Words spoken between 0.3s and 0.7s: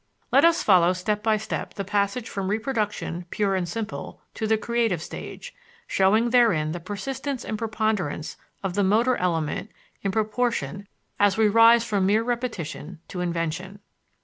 Let us